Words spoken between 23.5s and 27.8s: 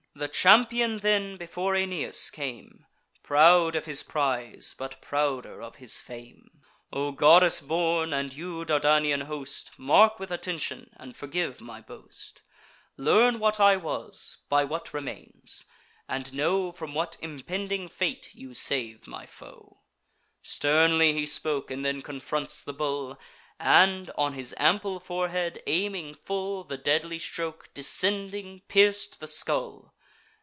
And, on his ample forehead aiming full, The deadly stroke,